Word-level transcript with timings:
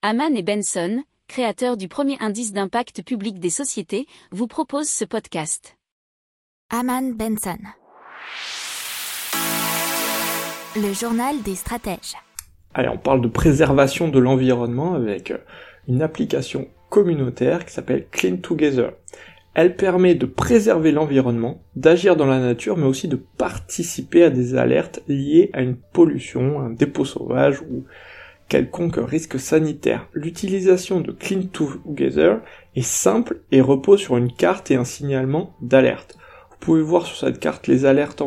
Haman 0.00 0.36
et 0.36 0.44
Benson, 0.44 1.02
créateurs 1.26 1.76
du 1.76 1.88
premier 1.88 2.16
indice 2.20 2.52
d'impact 2.52 3.02
public 3.02 3.40
des 3.40 3.50
sociétés, 3.50 4.06
vous 4.30 4.46
proposent 4.46 4.88
ce 4.88 5.04
podcast. 5.04 5.76
Haman 6.70 7.16
Benson. 7.16 7.58
Le 10.76 10.92
journal 10.92 11.42
des 11.42 11.56
stratèges. 11.56 12.14
Allez, 12.74 12.88
on 12.90 12.96
parle 12.96 13.22
de 13.22 13.26
préservation 13.26 14.06
de 14.06 14.20
l'environnement 14.20 14.94
avec 14.94 15.32
une 15.88 16.00
application 16.00 16.68
communautaire 16.90 17.66
qui 17.66 17.72
s'appelle 17.72 18.06
Clean 18.12 18.36
Together. 18.36 18.92
Elle 19.54 19.74
permet 19.74 20.14
de 20.14 20.26
préserver 20.26 20.92
l'environnement, 20.92 21.64
d'agir 21.74 22.14
dans 22.14 22.26
la 22.26 22.38
nature, 22.38 22.76
mais 22.76 22.86
aussi 22.86 23.08
de 23.08 23.16
participer 23.16 24.22
à 24.22 24.30
des 24.30 24.54
alertes 24.54 25.00
liées 25.08 25.50
à 25.54 25.62
une 25.62 25.74
pollution, 25.74 26.60
un 26.60 26.70
dépôt 26.70 27.04
sauvage 27.04 27.60
ou 27.62 27.84
quelconque 28.48 28.96
risque 28.98 29.38
sanitaire. 29.38 30.08
L'utilisation 30.12 31.00
de 31.00 31.12
Clean 31.12 31.42
Together 31.42 32.38
est 32.74 32.82
simple 32.82 33.42
et 33.52 33.60
repose 33.60 34.00
sur 34.00 34.16
une 34.16 34.32
carte 34.32 34.70
et 34.70 34.76
un 34.76 34.84
signalement 34.84 35.54
d'alerte. 35.60 36.16
Vous 36.50 36.56
pouvez 36.60 36.82
voir 36.82 37.06
sur 37.06 37.16
cette 37.16 37.40
carte 37.40 37.66
les 37.66 37.84
alertes 37.84 38.22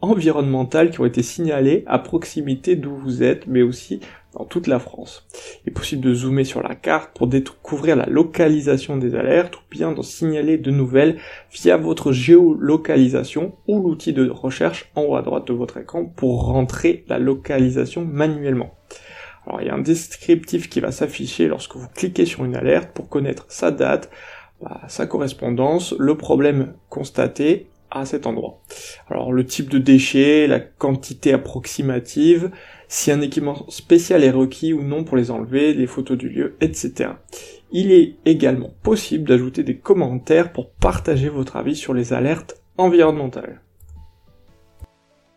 environnementales 0.00 0.90
qui 0.90 1.00
ont 1.00 1.06
été 1.06 1.22
signalées 1.22 1.84
à 1.86 1.98
proximité 1.98 2.76
d'où 2.76 2.94
vous 2.96 3.22
êtes, 3.22 3.46
mais 3.46 3.62
aussi 3.62 4.00
dans 4.34 4.44
toute 4.44 4.66
la 4.66 4.78
France. 4.78 5.26
Il 5.64 5.70
est 5.70 5.74
possible 5.74 6.02
de 6.02 6.14
zoomer 6.14 6.44
sur 6.44 6.62
la 6.62 6.74
carte 6.74 7.10
pour 7.14 7.26
découvrir 7.26 7.96
la 7.96 8.06
localisation 8.06 8.96
des 8.96 9.14
alertes 9.14 9.56
ou 9.56 9.60
bien 9.70 9.92
d'en 9.92 10.02
signaler 10.02 10.58
de 10.58 10.70
nouvelles 10.70 11.18
via 11.50 11.76
votre 11.76 12.12
géolocalisation 12.12 13.54
ou 13.66 13.82
l'outil 13.82 14.12
de 14.12 14.28
recherche 14.28 14.90
en 14.94 15.02
haut 15.02 15.16
à 15.16 15.22
droite 15.22 15.46
de 15.46 15.52
votre 15.52 15.78
écran 15.78 16.04
pour 16.04 16.46
rentrer 16.46 17.04
la 17.08 17.18
localisation 17.18 18.04
manuellement. 18.04 18.74
Alors 19.46 19.60
il 19.60 19.66
y 19.66 19.70
a 19.70 19.74
un 19.74 19.80
descriptif 19.80 20.68
qui 20.68 20.80
va 20.80 20.92
s'afficher 20.92 21.48
lorsque 21.48 21.76
vous 21.76 21.88
cliquez 21.94 22.26
sur 22.26 22.44
une 22.44 22.56
alerte 22.56 22.90
pour 22.92 23.08
connaître 23.08 23.46
sa 23.48 23.70
date, 23.70 24.10
bah, 24.60 24.80
sa 24.88 25.06
correspondance, 25.06 25.94
le 25.98 26.16
problème 26.16 26.74
constaté 26.88 27.68
à 27.90 28.06
cet 28.06 28.26
endroit. 28.26 28.60
Alors 29.10 29.32
le 29.32 29.44
type 29.44 29.68
de 29.68 29.78
déchets, 29.78 30.46
la 30.46 30.60
quantité 30.60 31.32
approximative, 31.32 32.50
si 32.88 33.10
un 33.10 33.20
équipement 33.20 33.68
spécial 33.68 34.24
est 34.24 34.30
requis 34.30 34.72
ou 34.72 34.82
non 34.82 35.04
pour 35.04 35.16
les 35.16 35.30
enlever, 35.30 35.74
les 35.74 35.86
photos 35.86 36.16
du 36.16 36.28
lieu, 36.28 36.56
etc. 36.60 37.10
Il 37.70 37.90
est 37.92 38.16
également 38.24 38.70
possible 38.82 39.28
d'ajouter 39.28 39.62
des 39.62 39.76
commentaires 39.76 40.52
pour 40.52 40.70
partager 40.70 41.28
votre 41.28 41.56
avis 41.56 41.76
sur 41.76 41.94
les 41.94 42.12
alertes 42.12 42.62
environnementales. 42.76 43.60